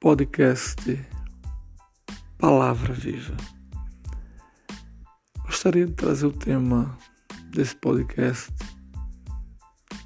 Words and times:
podcast 0.00 0.98
Palavra 2.38 2.94
Viva. 2.94 3.36
Gostaria 5.44 5.84
de 5.84 5.92
trazer 5.92 6.24
o 6.24 6.32
tema 6.32 6.96
desse 7.50 7.76
podcast 7.76 8.50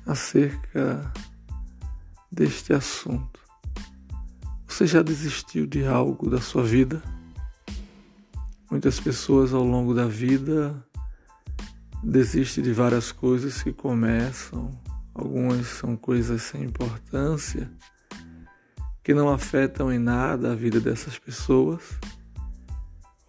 acerca 0.04 1.12
deste 2.32 2.72
assunto. 2.72 3.38
Você 4.66 4.84
já 4.84 5.00
desistiu 5.00 5.64
de 5.64 5.86
algo 5.86 6.28
da 6.28 6.40
sua 6.40 6.64
vida? 6.64 7.00
Muitas 8.68 8.98
pessoas 8.98 9.54
ao 9.54 9.62
longo 9.62 9.94
da 9.94 10.06
vida 10.06 10.84
desistem 12.02 12.64
de 12.64 12.72
várias 12.72 13.12
coisas 13.12 13.62
que 13.62 13.72
começam, 13.72 14.76
algumas 15.14 15.68
são 15.68 15.96
coisas 15.96 16.42
sem 16.42 16.64
importância 16.64 17.70
que 19.04 19.12
não 19.12 19.28
afetam 19.28 19.92
em 19.92 19.98
nada 19.98 20.52
a 20.52 20.54
vida 20.54 20.80
dessas 20.80 21.18
pessoas. 21.18 21.82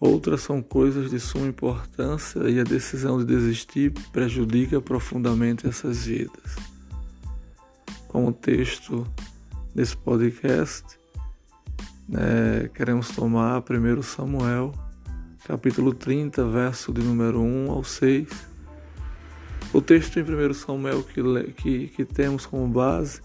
Outras 0.00 0.40
são 0.40 0.62
coisas 0.62 1.10
de 1.10 1.20
suma 1.20 1.46
importância 1.46 2.40
e 2.48 2.58
a 2.58 2.64
decisão 2.64 3.18
de 3.18 3.26
desistir 3.26 3.92
prejudica 4.10 4.80
profundamente 4.80 5.66
essas 5.66 6.06
vidas. 6.06 6.56
Como 8.08 8.32
texto 8.32 9.06
desse 9.74 9.94
podcast, 9.94 10.98
né, 12.08 12.70
queremos 12.74 13.10
tomar 13.10 13.62
1 13.62 14.02
Samuel, 14.02 14.72
capítulo 15.46 15.92
30, 15.92 16.46
verso 16.48 16.90
de 16.90 17.02
número 17.02 17.40
1 17.40 17.70
ao 17.70 17.84
6. 17.84 18.28
O 19.74 19.82
texto 19.82 20.18
em 20.18 20.22
1 20.22 20.54
Samuel 20.54 21.02
que, 21.02 21.52
que, 21.52 21.88
que 21.88 22.04
temos 22.06 22.46
como 22.46 22.66
base 22.66 23.20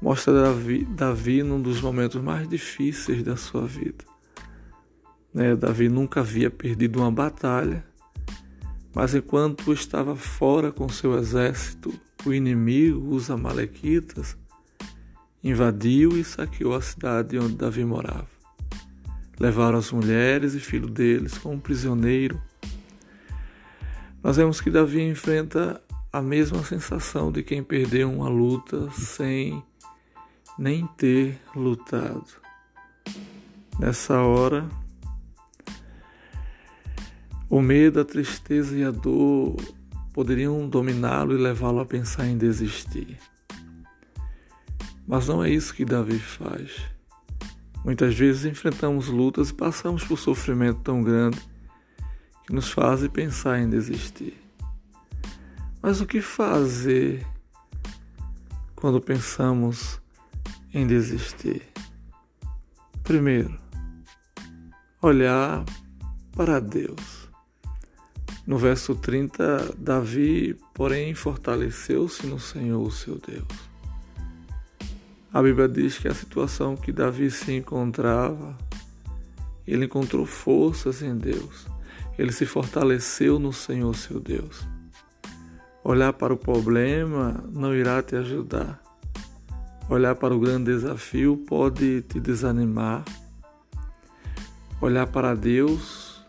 mostra 0.00 0.32
Davi, 0.32 0.84
Davi 0.84 1.42
num 1.42 1.60
dos 1.60 1.80
momentos 1.80 2.22
mais 2.22 2.48
difíceis 2.48 3.22
da 3.22 3.36
sua 3.36 3.66
vida. 3.66 4.04
Né, 5.32 5.54
Davi 5.54 5.88
nunca 5.88 6.20
havia 6.20 6.50
perdido 6.50 7.00
uma 7.00 7.10
batalha, 7.10 7.84
mas 8.94 9.14
enquanto 9.14 9.72
estava 9.72 10.16
fora 10.16 10.72
com 10.72 10.88
seu 10.88 11.16
exército, 11.18 11.92
o 12.24 12.32
inimigo, 12.32 13.14
os 13.14 13.30
Amalequitas, 13.30 14.36
invadiu 15.42 16.18
e 16.18 16.24
saqueou 16.24 16.74
a 16.74 16.80
cidade 16.80 17.38
onde 17.38 17.54
Davi 17.54 17.84
morava. 17.84 18.26
Levaram 19.38 19.78
as 19.78 19.92
mulheres 19.92 20.54
e 20.54 20.60
filhos 20.60 20.90
deles 20.90 21.38
como 21.38 21.60
prisioneiro. 21.60 22.40
Nós 24.22 24.36
vemos 24.36 24.60
que 24.60 24.70
Davi 24.70 25.00
enfrenta 25.00 25.80
a 26.12 26.20
mesma 26.20 26.64
sensação 26.64 27.30
de 27.30 27.42
quem 27.42 27.62
perdeu 27.62 28.10
uma 28.10 28.28
luta 28.28 28.90
sem 28.90 29.62
nem 30.58 30.86
ter 30.86 31.38
lutado. 31.54 32.26
Nessa 33.78 34.20
hora, 34.20 34.68
o 37.48 37.60
medo, 37.60 38.00
a 38.00 38.04
tristeza 38.04 38.76
e 38.76 38.82
a 38.82 38.90
dor 38.90 39.56
poderiam 40.12 40.68
dominá-lo 40.68 41.32
e 41.32 41.40
levá-lo 41.40 41.80
a 41.80 41.86
pensar 41.86 42.26
em 42.26 42.36
desistir. 42.36 43.18
Mas 45.06 45.28
não 45.28 45.44
é 45.44 45.48
isso 45.48 45.72
que 45.72 45.84
Davi 45.84 46.18
faz. 46.18 46.84
Muitas 47.84 48.14
vezes 48.14 48.44
enfrentamos 48.44 49.06
lutas 49.06 49.50
e 49.50 49.54
passamos 49.54 50.04
por 50.04 50.18
sofrimento 50.18 50.80
tão 50.80 51.02
grande 51.02 51.40
que 52.44 52.52
nos 52.52 52.70
fazem 52.70 53.08
pensar 53.08 53.60
em 53.60 53.70
desistir. 53.70 54.36
Mas 55.80 56.00
o 56.00 56.06
que 56.06 56.20
fazer 56.20 57.24
quando 58.74 59.00
pensamos 59.00 60.00
em 60.72 60.86
desistir. 60.86 61.62
Primeiro, 63.02 63.58
olhar 65.00 65.64
para 66.32 66.60
Deus. 66.60 67.28
No 68.46 68.56
verso 68.56 68.94
30, 68.94 69.74
Davi, 69.78 70.56
porém, 70.74 71.14
fortaleceu-se 71.14 72.26
no 72.26 72.40
Senhor, 72.40 72.80
o 72.80 72.90
seu 72.90 73.18
Deus. 73.18 73.68
A 75.32 75.42
Bíblia 75.42 75.68
diz 75.68 75.98
que 75.98 76.08
a 76.08 76.14
situação 76.14 76.74
que 76.74 76.90
Davi 76.90 77.30
se 77.30 77.52
encontrava, 77.52 78.56
ele 79.66 79.84
encontrou 79.84 80.24
forças 80.24 81.02
em 81.02 81.14
Deus. 81.14 81.66
Ele 82.18 82.32
se 82.32 82.46
fortaleceu 82.46 83.38
no 83.38 83.52
Senhor, 83.52 83.94
seu 83.94 84.18
Deus. 84.18 84.66
Olhar 85.84 86.12
para 86.14 86.32
o 86.32 86.38
problema 86.38 87.44
não 87.52 87.74
irá 87.74 88.02
te 88.02 88.16
ajudar. 88.16 88.87
Olhar 89.88 90.14
para 90.14 90.34
o 90.34 90.38
grande 90.38 90.66
desafio 90.66 91.36
pode 91.48 92.02
te 92.02 92.20
desanimar. 92.20 93.04
Olhar 94.82 95.06
para 95.06 95.34
Deus, 95.34 96.22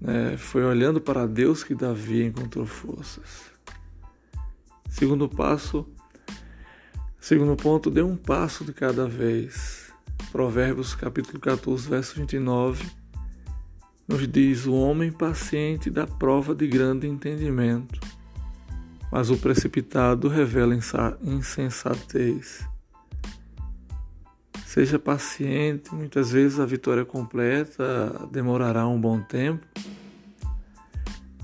né, 0.00 0.36
foi 0.36 0.64
olhando 0.64 1.00
para 1.00 1.26
Deus 1.26 1.62
que 1.62 1.74
Davi 1.74 2.24
encontrou 2.24 2.66
forças. 2.66 3.52
Segundo 4.88 5.28
passo, 5.28 5.86
segundo 7.20 7.54
ponto, 7.54 7.88
dê 7.88 8.02
um 8.02 8.16
passo 8.16 8.64
de 8.64 8.72
cada 8.72 9.06
vez. 9.06 9.92
Provérbios 10.32 10.94
capítulo 10.94 11.38
14, 11.38 11.88
verso 11.88 12.16
29 12.16 12.84
nos 14.08 14.26
diz: 14.26 14.66
O 14.66 14.74
homem 14.74 15.12
paciente 15.12 15.88
dá 15.88 16.06
prova 16.06 16.54
de 16.54 16.66
grande 16.66 17.06
entendimento 17.06 18.05
mas 19.10 19.30
o 19.30 19.36
precipitado 19.36 20.28
revela 20.28 20.74
insensatez. 21.22 22.66
Seja 24.64 24.98
paciente, 24.98 25.94
muitas 25.94 26.32
vezes 26.32 26.60
a 26.60 26.66
vitória 26.66 27.04
completa 27.04 28.28
demorará 28.30 28.86
um 28.86 29.00
bom 29.00 29.22
tempo. 29.22 29.66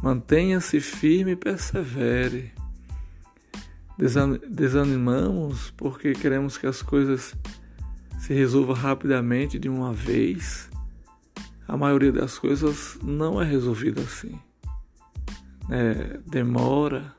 Mantenha-se 0.03 0.81
firme 0.81 1.33
e 1.33 1.37
persevere. 1.37 2.53
Desanimamos 4.51 5.71
porque 5.77 6.13
queremos 6.13 6.59
que 6.59 6.67
as 6.67 6.83
coisas 6.83 7.35
se 8.19 8.35
resolvam 8.35 8.75
rapidamente 8.75 9.59
de 9.59 9.69
uma 9.69 9.93
vez. 9.93 10.69
A 11.67 11.77
maioria 11.77 12.13
das 12.13 12.39
coisas 12.39 12.99
não 13.03 13.41
é 13.41 13.45
resolvida 13.45 14.01
assim. 14.01 14.39
É, 15.71 16.19
demora 16.27 17.15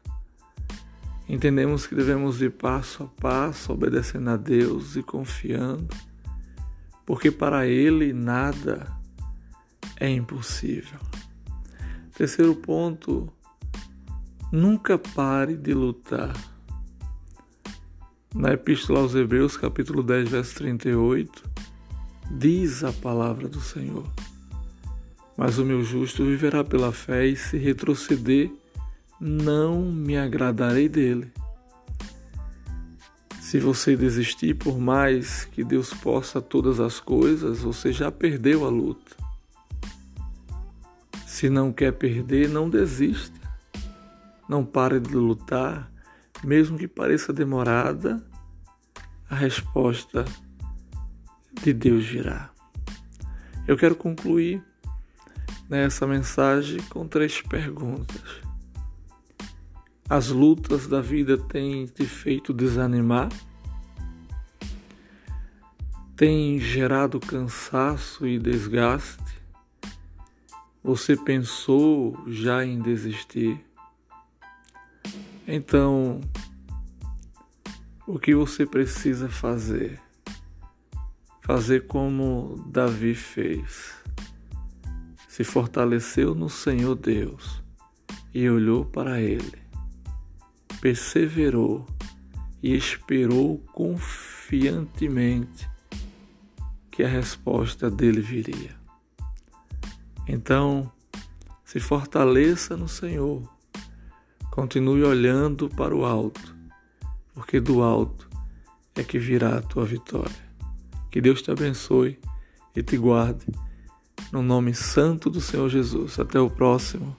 Entendemos 1.28 1.88
que 1.88 1.96
devemos 1.96 2.42
ir 2.42 2.52
passo 2.52 3.04
a 3.04 3.08
passo, 3.22 3.72
obedecendo 3.72 4.30
a 4.30 4.38
Deus 4.38 4.96
e 4.96 5.04
confiando, 5.04 5.88
porque 7.06 7.32
para 7.32 7.66
Ele 7.66 8.12
nada 8.12 8.92
é 10.00 10.10
impossível. 10.10 11.00
Terceiro 12.16 12.56
ponto, 12.56 13.32
nunca 14.52 14.98
pare 14.98 15.56
de 15.56 15.74
lutar. 15.74 16.34
Na 18.36 18.54
Epístola 18.54 19.00
aos 19.00 19.16
Hebreus, 19.16 19.56
capítulo 19.56 20.04
10, 20.04 20.30
verso 20.30 20.56
38, 20.56 21.44
diz 22.32 22.84
a 22.84 22.92
palavra 22.92 23.48
do 23.48 23.62
Senhor: 23.62 24.06
Mas 25.38 25.58
o 25.58 25.66
meu 25.66 25.84
justo 25.84 26.26
viverá 26.26 26.64
pela 26.64 26.92
fé 26.92 27.28
e 27.28 27.36
se 27.36 27.58
retroceder, 27.58 28.52
não 29.20 29.82
me 29.82 30.18
agradarei 30.18 30.90
dele. 30.90 31.32
Se 33.40 33.60
você 33.60 33.96
desistir, 33.96 34.56
por 34.56 34.80
mais 34.80 35.46
que 35.46 35.64
Deus 35.64 35.94
possa 35.94 36.42
todas 36.42 36.80
as 36.80 37.00
coisas, 37.00 37.62
você 37.62 37.92
já 37.92 38.12
perdeu 38.12 38.66
a 38.66 38.70
luta. 38.70 39.16
Se 41.28 41.50
não 41.50 41.72
quer 41.72 41.92
perder, 41.94 42.50
não 42.50 42.70
desista. 42.70 43.40
Não 44.50 44.66
pare 44.66 45.00
de 45.00 45.14
lutar, 45.14 45.92
mesmo 46.44 46.78
que 46.78 46.88
pareça 46.88 47.32
demorada, 47.32 48.26
a 49.30 49.36
resposta 49.36 50.26
de 51.62 51.74
Deus 51.74 52.06
virá. 52.06 52.52
Eu 53.68 53.78
quero 53.78 53.96
concluir 53.96 54.64
nessa 55.70 56.06
mensagem 56.06 56.82
com 56.90 57.08
três 57.08 57.42
perguntas. 57.42 58.22
As 60.16 60.30
lutas 60.30 60.86
da 60.86 61.02
vida 61.02 61.40
têm 61.40 61.88
te 61.88 62.06
feito 62.06 62.54
desanimar? 62.54 63.30
Têm 66.16 66.60
gerado 66.60 67.20
cansaço 67.20 68.28
e 68.28 68.38
desgaste? 68.38 69.42
Você 70.84 71.18
pensou 71.18 72.16
já 72.28 72.64
em 72.64 72.80
desistir? 72.80 73.60
Então, 75.48 76.22
o 78.06 78.20
que 78.20 78.36
você 78.36 78.68
precisa 78.68 79.28
fazer? 79.28 80.00
Fazer 81.42 81.88
como 81.88 82.64
Davi 82.68 83.16
fez. 83.16 83.96
Se 85.28 85.44
fortaleceu 85.44 86.36
no 86.36 86.52
Senhor 86.52 86.94
Deus 86.94 87.64
e 88.32 88.48
olhou 88.48 88.86
para 88.86 89.20
ele 89.20 89.63
perseverou 90.84 91.88
e 92.62 92.76
esperou 92.76 93.58
confiantemente 93.72 95.66
que 96.92 97.02
a 97.04 97.08
resposta 97.08 97.90
dele 97.90 98.20
viria. 98.20 98.76
Então, 100.28 100.92
se 101.64 101.80
fortaleça 101.80 102.76
no 102.76 102.90
Senhor, 102.90 103.50
continue 104.52 105.06
olhando 105.06 105.70
para 105.70 105.96
o 105.96 106.04
alto, 106.04 106.54
porque 107.34 107.62
do 107.62 107.82
alto 107.82 108.30
é 108.94 109.06
que 109.06 109.18
virá 109.18 109.60
a 109.60 109.62
tua 109.62 109.86
vitória. 109.86 110.36
Que 111.10 111.22
Deus 111.22 111.42
te 111.42 111.50
abençoe 111.50 112.20
e 112.76 112.84
te 112.84 112.98
guarde, 112.98 113.46
no 114.34 114.42
nome 114.42 114.74
santo 114.74 115.30
do 115.30 115.40
Senhor 115.40 115.70
Jesus. 115.70 116.20
Até 116.20 116.42
o 116.42 116.50
próximo, 116.50 117.16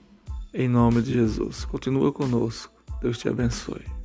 em 0.53 0.69
nome 0.69 1.01
de 1.01 1.13
Jesus. 1.13 1.65
Continua 1.65 2.11
conosco. 2.11 2.74
Deus 3.05 3.19
te 3.19 3.29
abençoe. 3.29 4.04